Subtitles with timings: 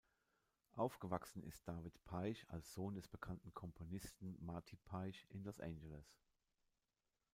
[0.73, 6.17] Aufgewachsen ist David Paich als Sohn des bekannten Komponisten Marty Paich in Los Angeles.